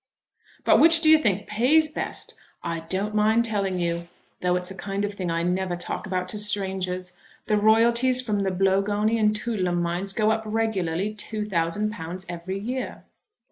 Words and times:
"But 0.63 0.79
which 0.79 1.01
do 1.01 1.11
you 1.11 1.19
think 1.19 1.45
pays 1.45 1.87
best? 1.87 2.33
I 2.63 2.79
don't 2.79 3.13
mind 3.13 3.45
telling 3.45 3.77
you, 3.77 4.07
though 4.41 4.55
it's 4.55 4.71
a 4.71 4.75
kind 4.75 5.05
of 5.05 5.13
thing 5.13 5.29
I 5.29 5.43
never 5.43 5.75
talk 5.75 6.07
about 6.07 6.27
to 6.29 6.39
strangers, 6.39 7.15
the 7.45 7.55
royalties 7.57 8.19
from 8.19 8.39
the 8.39 8.49
Blogownie 8.49 9.19
and 9.19 9.35
Toodlem 9.35 9.79
mines 9.79 10.11
go 10.11 10.31
up 10.31 10.41
regularly 10.43 11.13
two 11.13 11.45
thousand 11.45 11.91
pounds 11.91 12.25
every 12.27 12.57
year." 12.57 13.03